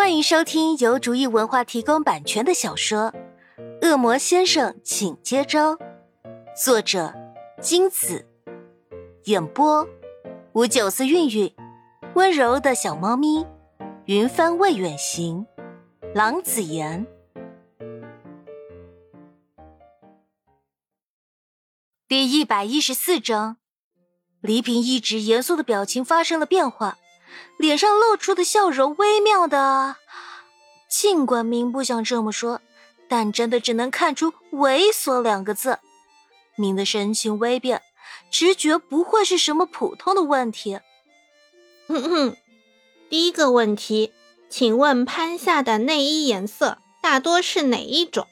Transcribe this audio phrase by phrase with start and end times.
[0.00, 3.12] 欢迎收听由竹意文化提供版权的小说
[3.86, 5.76] 《恶魔先生，请接招》，
[6.56, 7.12] 作者
[7.60, 8.26] 金子，
[9.24, 9.86] 演播
[10.54, 11.54] 吴九思、韵韵，
[12.14, 13.46] 温柔的小猫咪，
[14.06, 15.46] 云帆未远行，
[16.14, 17.06] 郎子言。
[22.08, 23.58] 第一百一十四章，
[24.40, 26.96] 黎平一直严肃的表情发生了变化。
[27.56, 29.96] 脸上露出的笑容微妙的，
[30.88, 32.60] 尽管明不想这么说，
[33.08, 35.78] 但真的只能看出“猥琐”两个字。
[36.56, 37.82] 明的神情微变，
[38.30, 40.80] 直觉不会是什么普通的问题。
[41.88, 42.36] 哼哼，
[43.08, 44.12] 第一个问题，
[44.48, 48.26] 请问潘夏的内衣颜色大多是哪一种？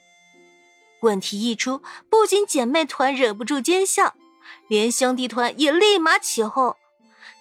[1.01, 4.15] 问题一出，不仅姐妹团忍不住奸笑，
[4.67, 6.75] 连兄弟团也立马起哄。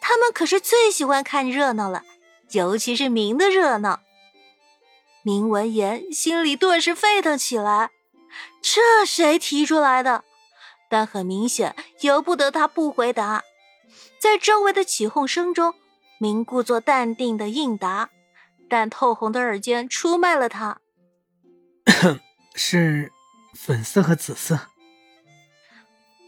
[0.09, 2.03] 他们可是最喜欢看热闹了，
[2.53, 4.01] 尤其是明的热闹。
[5.23, 7.91] 明闻言，心里顿时沸腾起来。
[8.63, 10.25] 这谁提出来的？
[10.89, 13.45] 但很明显，由不得他不回答。
[14.19, 15.75] 在周围的起哄声中，
[16.19, 18.09] 明故作淡定的应答，
[18.67, 20.81] 但透红的耳尖出卖了他。
[22.57, 23.13] 是
[23.53, 24.59] 粉色和紫色。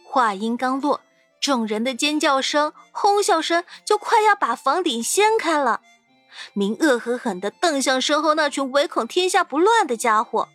[0.05, 1.01] 话音刚落。
[1.41, 5.80] 众人的尖叫声、哄笑声就快要把房顶掀开了。
[6.52, 10.48] 明恶狠狠地瞪向身后那群唯恐天下不乱的家伙。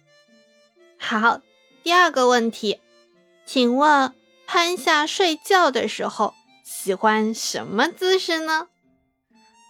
[0.97, 1.41] 好，
[1.83, 2.79] 第二个问题，
[3.45, 4.13] 请问
[4.47, 8.67] 潘夏睡觉的时候喜欢什么姿势呢？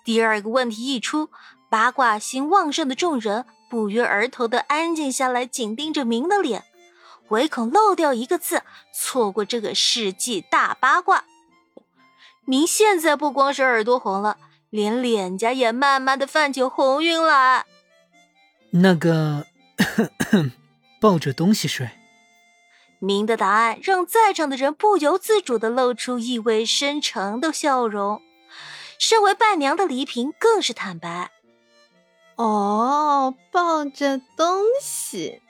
[0.03, 1.29] 第二个问题一出，
[1.69, 6.63] 八卦心旺盛的众人不约而同地安静下来，紧盯着明的脸。
[7.29, 8.61] 唯恐漏掉一个字，
[8.93, 11.25] 错过这个世纪大八卦。
[12.45, 14.37] 明现在不光是耳朵红了，
[14.69, 17.65] 连脸颊也慢慢的泛起红晕来。
[18.71, 19.47] 那个，
[21.01, 21.89] 抱着东西睡。
[22.99, 28.21] 明的答案让在场的人不由自主的露出意味深长的笑容。
[28.97, 31.31] 身为伴娘的黎平更是坦白
[32.37, 35.41] ：“哦，抱着东西。”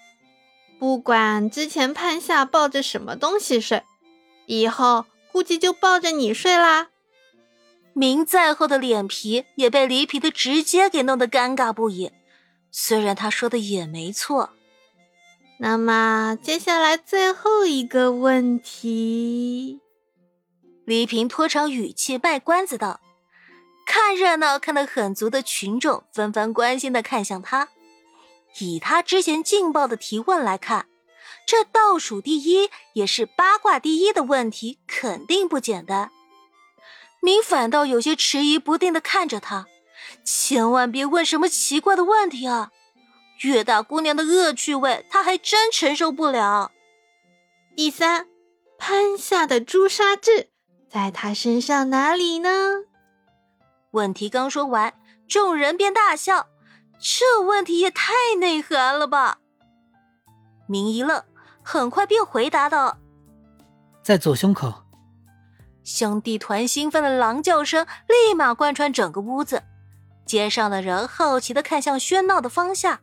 [0.78, 3.84] 不管之前潘夏抱着什么东西睡，
[4.46, 6.90] 以后估计就抱着你睡啦。
[7.94, 12.12] 明再厚的脸皮也被黎皮的直接给弄得尴尬不已。
[12.70, 14.50] 虽然他说的也没错。
[15.60, 19.80] 那么接下来最后一个问题，
[20.84, 23.00] 黎平拖长语气卖关子道
[23.88, 27.70] ：“看热闹看得很足的群众纷纷关心的看向他。”
[28.60, 30.88] 以他之前劲爆的提问来看，
[31.46, 36.12] 这倒数第一也是八卦第一的问题肯定不简单。
[37.22, 39.66] 明反倒有些迟疑不定的看着他，
[40.24, 42.72] 千万别问什么奇怪的问题啊！
[43.42, 46.72] 月大姑娘的恶趣味，他还真承受不了。
[47.76, 48.28] 第三，
[48.78, 50.50] 潘夏的朱砂痣
[50.90, 52.86] 在他身上哪里呢？
[53.92, 54.94] 问题刚说完，
[55.28, 56.48] 众人便大笑。
[57.08, 59.38] 这问题也太内涵了吧！
[60.66, 61.24] 明一愣，
[61.62, 62.98] 很快便回答道
[64.02, 64.74] ：“在左胸口。”
[65.86, 69.62] 兄弟团兴奋的狼叫声立马贯穿整个屋子，
[70.26, 73.00] 街上的人好奇的看向喧闹的方向。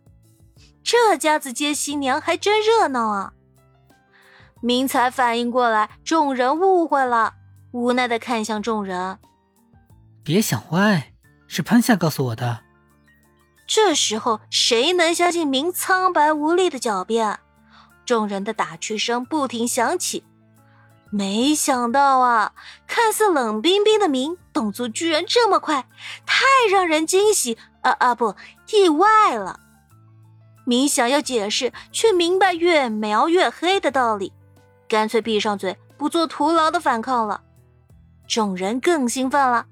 [0.83, 3.33] 这家子接新娘还真热闹啊！
[4.61, 7.35] 明才反应过来，众人误会了，
[7.71, 9.21] 无奈的看向众人
[10.25, 11.13] ：“别想歪，
[11.47, 12.65] 是潘夏告诉我的。”
[13.75, 17.39] 这时候谁能相信明苍白无力的狡辩？
[18.05, 20.25] 众人的打趣声不停响起。
[21.11, 22.53] 没想到啊，
[22.87, 25.89] 看似冷冰冰的明，动作居然这么快，
[26.27, 28.35] 太让人惊喜啊啊不，
[28.71, 29.59] 意外了。
[30.67, 34.35] 明想要解释，却明白越描越黑的道理，
[34.87, 37.41] 干脆闭上嘴，不做徒劳的反抗了。
[38.29, 39.65] 众人更兴奋了，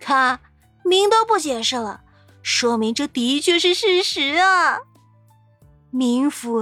[0.00, 0.40] 看
[0.82, 2.00] 明都不解释了。
[2.44, 4.80] 说明这的确是事实啊！
[5.90, 6.60] 明府，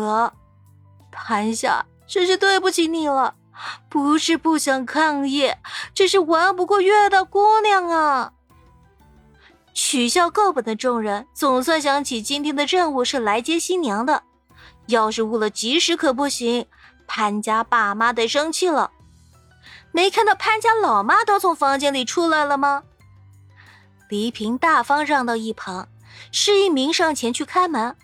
[1.11, 3.35] 潘夏，真是对不起你了，
[3.89, 5.53] 不是不想抗议，
[5.93, 8.33] 只是玩不过月大姑娘啊！
[9.75, 14.23] 取笑够本的众人总算想起今天的任务是来接新娘的，
[14.87, 16.67] 要是误了吉时可不行，
[17.09, 18.93] 潘家爸妈得生气了。
[19.91, 22.85] 没看到潘家老妈都从房间里出来了吗？
[24.13, 25.89] 黎平大方让到一旁，
[26.31, 27.97] 示意明上前去开门。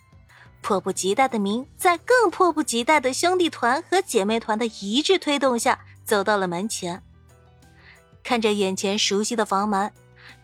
[0.62, 7.02] 迫不及待的明，在更迫不及待的兄弟团和姐妹团的一致推动下，走到了门前。
[8.24, 9.92] 看着眼前熟悉的房门，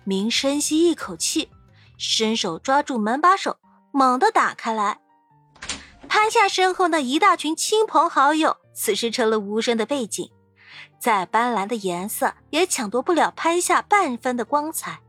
[0.04, 1.48] 明深吸一口气，
[1.96, 3.56] 伸手抓住门把手，
[3.90, 4.98] 猛地打开来。
[6.06, 10.30] 潘夏身后那一大群亲朋好友，此时成了无声的背景，
[11.00, 15.00] 再斑斓的颜色也抢夺不了潘夏半分的光彩。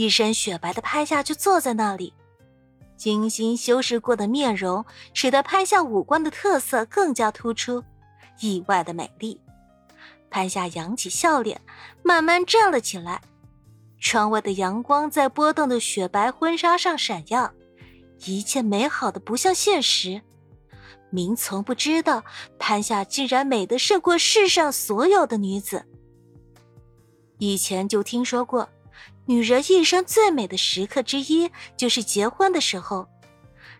[0.00, 2.14] 一身雪白的潘夏就坐在那里，
[2.96, 4.82] 精心修饰过的面容
[5.12, 7.84] 使得潘夏五官的特色更加突出，
[8.40, 9.38] 意外的美丽。
[10.30, 11.60] 潘夏扬起笑脸，
[12.02, 13.20] 慢慢站了起来。
[13.98, 17.52] 窗外的阳光在波动的雪白婚纱上闪耀，
[18.24, 20.22] 一切美好的不像现实。
[21.10, 22.24] 明从不知道
[22.58, 25.84] 潘夏竟然美得胜过世上所有的女子。
[27.36, 28.66] 以前就听说过。
[29.30, 33.06] 女人一生最美的时刻之一，就是结婚的时候。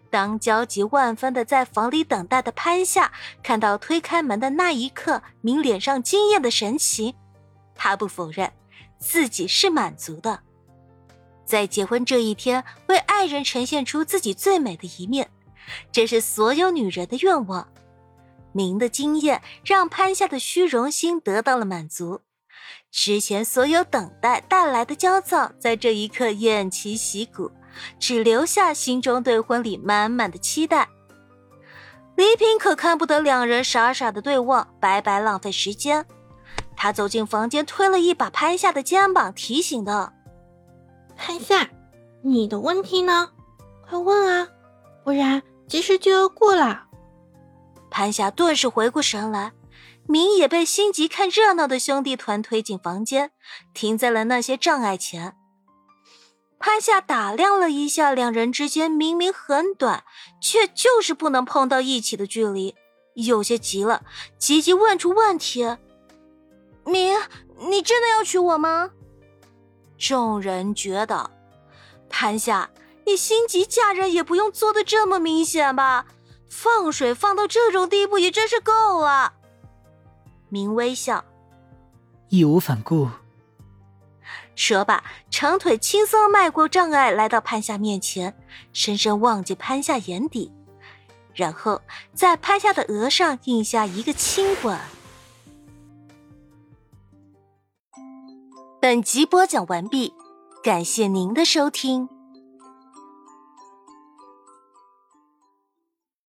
[0.08, 3.10] 当焦急万分的在房里等待的潘夏
[3.42, 7.12] 看到推开门的那一刻，明脸上惊艳的神情，
[7.74, 8.52] 她不否认
[9.00, 10.38] 自己是满足的。
[11.44, 15.28] 在结婚这一天，为爱人呈现出自己最美的一面，
[15.90, 17.66] 这是所有女人的愿望。
[18.52, 22.20] 明的惊艳让潘夏的虚荣心得到了满足。
[22.90, 27.50] 之前所有等待带来的焦躁，在这一刻偃旗息鼓，
[27.98, 30.88] 只留下心中对婚礼满满的期待。
[32.16, 36.04] 李品可看不得两人傻傻的对望，白白浪费时间。
[36.76, 40.12] 他走进房间，推了一把潘夏的肩膀，提醒道
[41.16, 41.70] ：“潘夏，
[42.22, 43.30] 你的问题呢？
[43.88, 44.48] 快问啊，
[45.04, 46.84] 不然吉时就要过了。”
[47.90, 49.52] 潘夏顿时回过神来。
[50.10, 53.30] 明也被心急看热闹的兄弟团推进房间，
[53.72, 55.36] 停在了那些障碍前。
[56.58, 60.02] 潘夏打量了一下两人之间明明很短，
[60.42, 62.74] 却就是不能碰到一起的距离，
[63.14, 64.02] 有些急了，
[64.36, 65.76] 急急问出问题
[66.84, 67.16] ：“明，
[67.56, 68.90] 你真的要娶我吗？”
[69.96, 71.30] 众人觉得，
[72.08, 72.68] 潘夏，
[73.06, 76.06] 你心急嫁人也不用做的这么明显吧？
[76.48, 79.34] 放水放到这种地步也真是够了。
[80.50, 81.24] 明微笑，
[82.28, 83.08] 义无反顾。
[84.54, 88.36] 说罢，长腿轻松迈过障碍，来到潘夏面前，
[88.74, 90.52] 深深望进潘夏眼底，
[91.34, 91.80] 然后
[92.12, 94.78] 在潘夏的额上印下一个亲吻。
[98.80, 100.12] 本集播讲完毕，
[100.62, 102.19] 感谢您的收听。